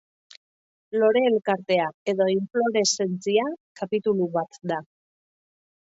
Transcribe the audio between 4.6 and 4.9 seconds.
da.